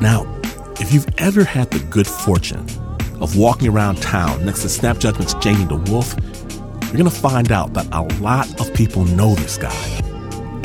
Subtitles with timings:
[0.00, 0.26] Now,
[0.78, 2.66] if you've ever had the good fortune
[3.18, 6.14] of walking around town next to Snap Judgment's Jamie the Wolf,
[6.86, 9.74] you're gonna find out that a lot of people know this guy.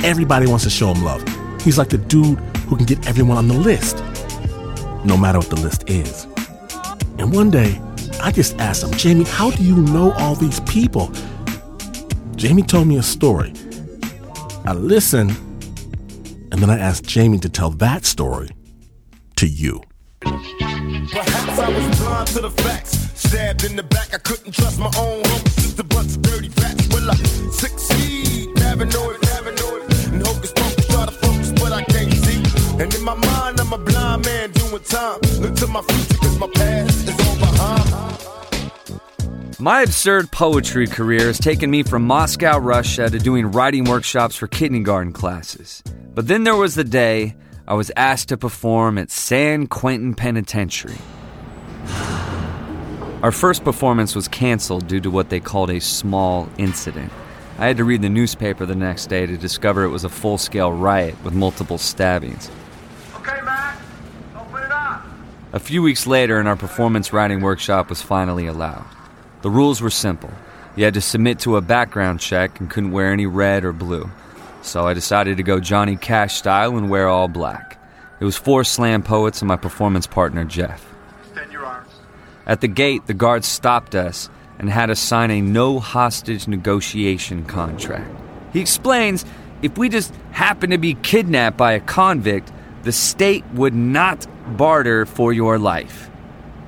[0.03, 1.23] Everybody wants to show him love.
[1.61, 4.03] He's like the dude who can get everyone on the list,
[5.05, 6.25] no matter what the list is.
[7.17, 7.79] And one day,
[8.21, 11.09] I just asked him, Jamie, how do you know all these people?
[12.35, 13.53] Jamie told me a story.
[14.65, 15.31] I listened,
[16.51, 18.49] and then I asked Jamie to tell that story
[19.41, 19.81] to you.
[20.21, 22.91] Perhaps I was blind to the facts.
[23.15, 25.43] Stabbed in the back, I couldn't trust my own hope.
[25.57, 26.87] Just a bunch of dirty facts.
[26.89, 27.15] Will I
[27.49, 28.53] succeed?
[28.55, 29.81] Paranoid, paranoid.
[30.13, 32.43] And hocus pocus, try to focus, but I can't see.
[32.83, 35.19] And in my mind, I'm a blind man doing time.
[35.39, 37.89] Look to my future, cause my past is all behind.
[39.59, 44.45] My absurd poetry career has taken me from Moscow, Russia to doing writing workshops for
[44.45, 45.81] kindergarten classes.
[46.13, 47.35] But then there was the day
[47.71, 50.97] I was asked to perform at San Quentin Penitentiary.
[53.23, 57.13] Our first performance was canceled due to what they called a small incident.
[57.57, 60.37] I had to read the newspaper the next day to discover it was a full
[60.37, 62.51] scale riot with multiple stabbings.
[63.15, 63.81] Okay, Matt,
[64.35, 65.05] open it up.
[65.53, 68.85] A few weeks later, and our performance writing workshop was finally allowed.
[69.43, 70.31] The rules were simple.
[70.75, 74.11] You had to submit to a background check and couldn't wear any red or blue.
[74.61, 77.70] So I decided to go Johnny Cash style and wear all black.
[78.21, 80.85] It was four slam poets and my performance partner, Geoff.
[81.21, 81.89] Extend your arms.
[82.45, 87.45] At the gate, the guards stopped us and had us sign a no hostage negotiation
[87.45, 88.15] contract.
[88.53, 89.25] He explains
[89.63, 92.51] if we just happen to be kidnapped by a convict,
[92.83, 96.11] the state would not barter for your life.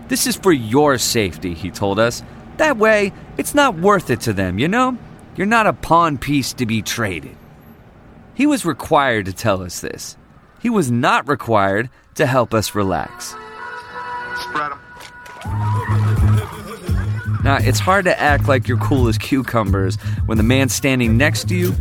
[0.07, 2.23] This is for your safety, he told us.
[2.57, 4.97] That way, it's not worth it to them, you know?
[5.35, 7.37] You're not a pawn piece to be traded.
[8.33, 10.17] He was required to tell us this.
[10.63, 13.35] He was not required to help us relax.
[17.43, 21.49] Now, it's hard to act like you're cool as cucumbers when the man standing next
[21.49, 21.71] to you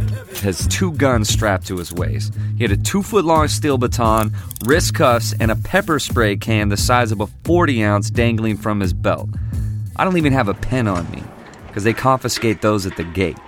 [0.42, 2.34] has two guns strapped to his waist.
[2.56, 4.32] He had a two foot long steel baton,
[4.64, 8.80] wrist cuffs, and a pepper spray can the size of a 40 ounce dangling from
[8.80, 9.28] his belt.
[9.94, 11.22] I don't even have a pen on me
[11.68, 13.38] because they confiscate those at the gate.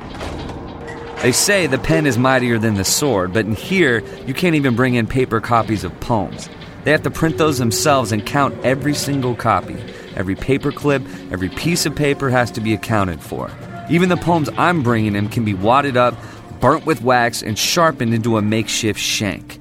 [1.24, 4.76] They say the pen is mightier than the sword, but in here, you can't even
[4.76, 6.50] bring in paper copies of poems.
[6.82, 9.78] They have to print those themselves and count every single copy.
[10.16, 13.50] Every paper clip, every piece of paper has to be accounted for.
[13.88, 16.14] Even the poems I'm bringing him can be wadded up,
[16.60, 19.58] burnt with wax, and sharpened into a makeshift shank.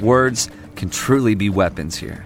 [0.00, 2.24] Words can truly be weapons here.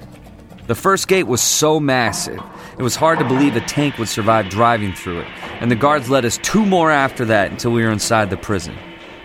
[0.69, 2.39] The first gate was so massive,
[2.79, 5.27] it was hard to believe a tank would survive driving through it,
[5.63, 8.77] and the guards led us two more after that until we were inside the prison.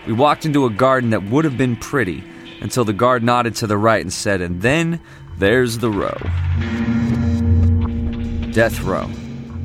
[0.06, 2.24] We walked into a garden that would have been pretty
[2.62, 5.00] until the guard nodded to the right and said, And then
[5.36, 6.16] there's the row.
[8.52, 9.10] Death row.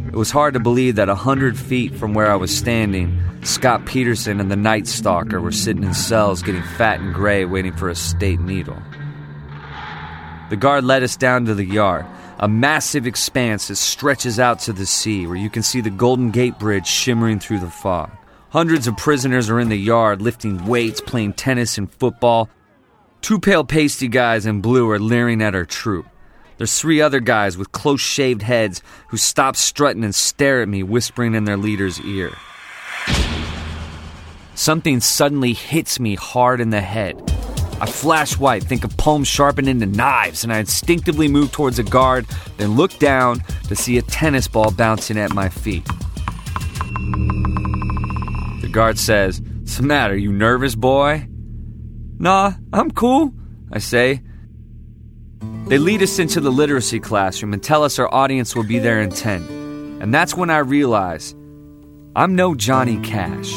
[0.08, 3.86] It was hard to believe that a hundred feet from where I was standing, Scott
[3.86, 7.88] Peterson and the Night Stalker were sitting in cells getting fat and gray waiting for
[7.88, 8.84] a state needle.
[10.50, 12.06] The guard led us down to the yard,
[12.40, 16.32] a massive expanse that stretches out to the sea where you can see the Golden
[16.32, 18.10] Gate Bridge shimmering through the fog.
[18.50, 22.50] Hundreds of prisoners are in the yard lifting weights, playing tennis and football.
[23.22, 26.08] Two pale pasty guys in blue are leering at our troop.
[26.58, 30.82] There's three other guys with close shaved heads who stop strutting and stare at me,
[30.82, 32.32] whispering in their leader's ear.
[34.56, 37.39] Something suddenly hits me hard in the head.
[37.82, 41.84] I flash white, think of poems sharpened into knives, and I instinctively move towards a
[41.84, 42.26] guard,
[42.58, 45.86] then look down to see a tennis ball bouncing at my feet.
[48.62, 51.28] The guard says, What's the matter, you nervous boy?
[52.18, 53.34] Nah, I'm cool,
[53.72, 54.22] I say.
[55.68, 59.00] They lead us into the literacy classroom and tell us our audience will be there
[59.00, 60.00] in 10.
[60.02, 61.34] And that's when I realize
[62.16, 63.54] I'm no Johnny Cash.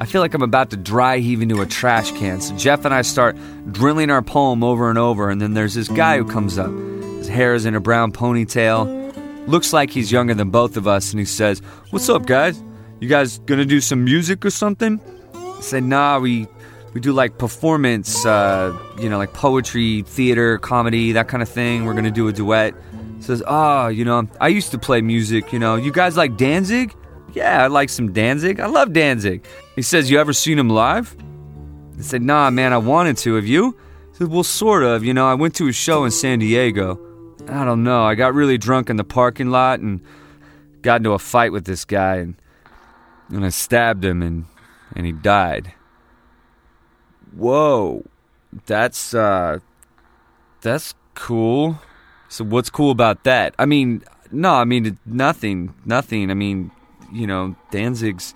[0.00, 2.94] I feel like I'm about to dry heave into a trash can, so Geoff and
[2.94, 3.36] I start
[3.70, 6.70] drilling our poem over and over, and then there's this guy who comes up.
[6.70, 11.10] His hair is in a brown ponytail, looks like he's younger than both of us,
[11.10, 11.60] and he says,
[11.90, 12.62] What's up, guys?
[13.00, 15.02] You guys gonna do some music or something?
[15.34, 16.48] I said, Nah, we
[16.94, 21.84] we do like performance, uh, you know, like poetry, theater, comedy, that kind of thing.
[21.84, 22.74] We're gonna do a duet.
[23.18, 25.52] Says, oh, you know, I used to play music.
[25.52, 26.94] You know, you guys like Danzig?
[27.34, 28.60] Yeah, I like some Danzig.
[28.60, 29.44] I love Danzig.
[29.76, 31.16] He says, you ever seen him live?
[31.98, 33.34] I said, nah, man, I wanted to.
[33.34, 33.76] Have you?
[34.10, 35.04] He said, well, sort of.
[35.04, 36.98] You know, I went to a show in San Diego.
[37.48, 38.04] I don't know.
[38.04, 40.00] I got really drunk in the parking lot and
[40.82, 42.34] got into a fight with this guy, and
[43.28, 44.44] and I stabbed him, and
[44.94, 45.72] and he died.
[47.34, 48.04] Whoa,
[48.66, 49.58] that's uh,
[50.60, 51.80] that's cool.
[52.28, 53.54] So what's cool about that?
[53.58, 56.30] I mean, no, I mean nothing, nothing.
[56.30, 56.70] I mean,
[57.12, 58.34] you know, Danzig's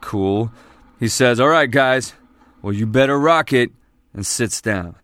[0.00, 0.50] cool.
[0.98, 2.14] He says, "All right, guys,
[2.62, 3.70] well, you better rock it,"
[4.14, 4.96] and sits down.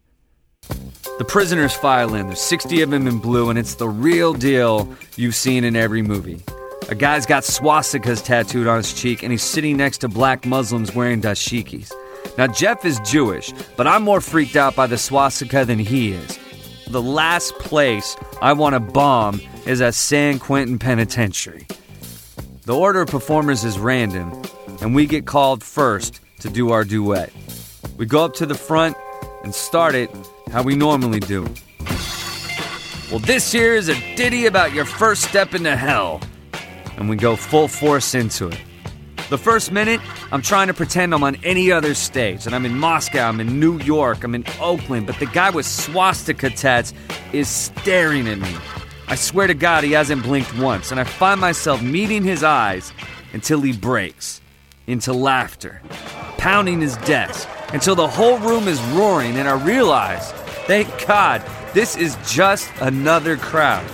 [1.19, 2.27] The prisoners file in.
[2.27, 6.03] There's 60 of them in blue, and it's the real deal you've seen in every
[6.03, 6.43] movie.
[6.89, 10.95] A guy's got swastikas tattooed on his cheek, and he's sitting next to black Muslims
[10.95, 11.93] wearing dashikis.
[12.39, 16.39] Now, Geoff is Jewish, but I'm more freaked out by the swastika than he is.
[16.89, 21.67] The last place I want to bomb is at San Quentin Penitentiary.
[22.64, 24.41] The order of performers is random,
[24.81, 27.32] and we get called first to do our duet.
[27.97, 28.97] We go up to the front
[29.43, 30.09] and start it
[30.53, 31.43] how we normally do.
[33.11, 36.20] Well, this here is a ditty about your first step into hell,
[36.97, 38.61] and we go full force into it.
[39.29, 40.00] The first minute,
[40.31, 43.58] I'm trying to pretend I'm on any other stage, and I'm in Moscow, I'm in
[43.58, 46.94] New York, I'm in Oakland, but the guy with swastika tats
[47.32, 48.55] is staring at me.
[49.12, 52.94] I swear to God, he hasn't blinked once, and I find myself meeting his eyes
[53.35, 54.41] until he breaks
[54.87, 55.82] into laughter,
[56.38, 60.32] pounding his desk until the whole room is roaring, and I realize,
[60.67, 61.43] thank God,
[61.75, 63.85] this is just another crowd.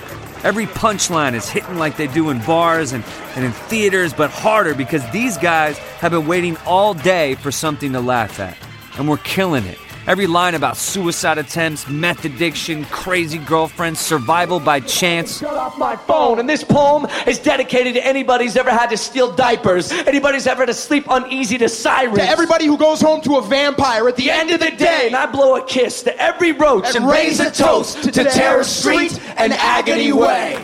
[0.45, 3.03] Every punchline is hitting like they do in bars and,
[3.35, 7.93] and in theaters, but harder because these guys have been waiting all day for something
[7.93, 8.57] to laugh at.
[8.97, 9.79] And we're killing it.
[10.09, 15.41] Every line about suicide attempts, meth addiction, crazy girlfriends, survival by chance.
[15.41, 16.39] Shut off my phone.
[16.39, 20.47] And this poem is dedicated to anybody who's ever had to steal diapers, anybody who's
[20.47, 22.17] ever had to sleep uneasy to sirens.
[22.17, 25.09] To everybody who goes home to a vampire at the, the end of the day,
[25.09, 28.25] and I blow a kiss to every roach and, and raise a toast to, to
[28.25, 30.57] Terror Street and Agony Way.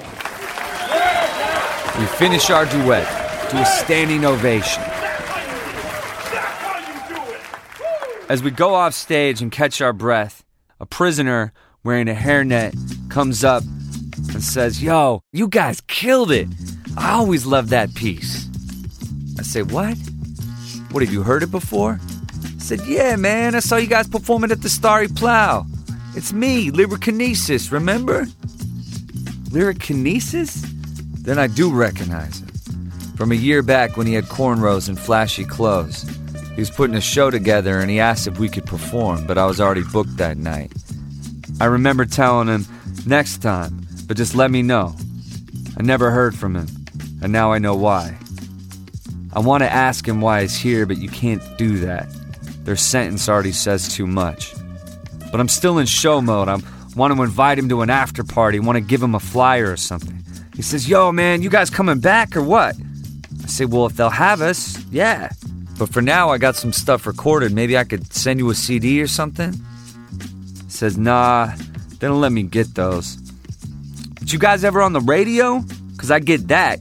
[1.99, 4.94] We finish our duet to a standing ovation.
[8.27, 10.43] As we go off stage and catch our breath,
[10.81, 12.75] a prisoner wearing a hairnet
[13.11, 13.63] comes up
[14.33, 16.49] and says, Yo, you guys killed it.
[16.97, 18.49] I always loved that piece.
[19.39, 19.99] I say, What?
[20.91, 22.01] What, have you heard it before?
[22.01, 25.67] I said, Yeah, man, I saw you guys performing at the Starry Plough.
[26.17, 28.25] It's me, Lyrikinesis, remember?
[29.51, 30.67] Lyrikinesis?
[31.23, 32.49] Then I do recognize him.
[33.17, 36.07] From a year back when he had cornrows and flashy clothes.
[36.55, 39.47] He was putting a show together and he asked if we could perform, but I
[39.47, 40.73] was already booked that night.
[41.61, 42.67] I remember telling him,
[43.07, 44.95] next time, but just let me know.
[45.77, 46.69] I never heard from him,
[47.23, 48.17] and now I know why.
[49.33, 52.09] I want to ask him why he's here, but you can't do that.
[52.65, 54.55] Their sentence already says too much.
[55.31, 56.49] But I'm still in show mode.
[56.49, 56.59] I
[56.95, 59.77] want to invite him to an after party, want to give him a flyer or
[59.77, 60.23] something.
[60.55, 62.77] He says, Yo, man, you guys coming back or what?
[63.43, 65.31] I say, Well, if they'll have us, yeah.
[65.79, 67.53] But for now, I got some stuff recorded.
[67.53, 69.55] Maybe I could send you a CD or something?
[70.69, 71.53] Says, nah,
[71.99, 73.17] they don't let me get those.
[74.21, 75.61] But you guys ever on the radio?
[75.93, 76.81] Because I get that.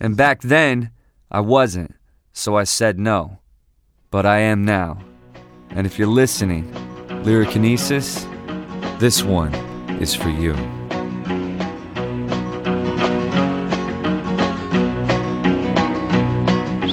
[0.00, 0.90] And back then,
[1.30, 1.94] I wasn't.
[2.32, 3.38] So I said no.
[4.10, 4.98] But I am now.
[5.70, 6.70] And if you're listening,
[7.24, 8.24] Lyrikinesis,
[8.98, 9.54] this one
[10.00, 10.54] is for you.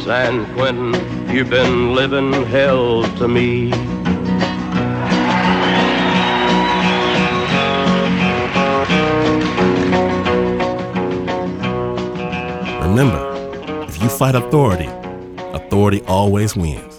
[0.03, 0.93] San Quentin
[1.33, 3.71] You've been living hell to me.
[12.81, 14.89] Remember, if you fight authority,
[15.53, 16.92] authority always wins.